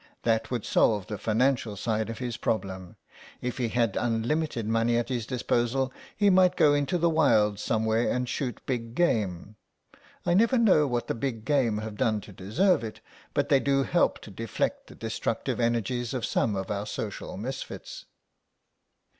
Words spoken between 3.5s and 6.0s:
he had unlimited money at his disposal,